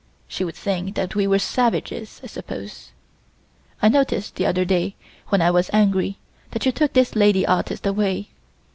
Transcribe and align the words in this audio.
She 0.27 0.43
would 0.43 0.55
think 0.55 0.95
that 0.95 1.13
we 1.13 1.27
were 1.27 1.37
savages, 1.37 2.21
I 2.23 2.25
suppose. 2.25 2.91
I 3.83 3.87
noticed 3.87 4.33
the 4.33 4.47
other 4.47 4.65
day, 4.65 4.95
when 5.27 5.43
I 5.43 5.51
was 5.51 5.69
angry, 5.71 6.17
that 6.49 6.65
you 6.65 6.71
took 6.71 6.93
this 6.93 7.15
lady 7.15 7.45
artist 7.45 7.85
away. 7.85 8.29